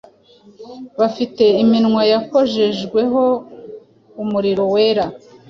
bafite 0.99 1.43
iminwa 1.63 2.01
yakojejweho 2.11 3.23
umuriro 4.21 4.63
wera. 4.73 5.05